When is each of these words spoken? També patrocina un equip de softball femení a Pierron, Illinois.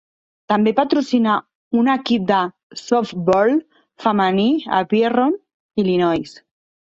També 0.51 0.71
patrocina 0.77 1.33
un 1.81 1.89
equip 1.95 2.23
de 2.31 2.39
softball 2.83 3.53
femení 4.05 4.49
a 4.81 4.83
Pierron, 4.95 5.37
Illinois. 5.85 6.35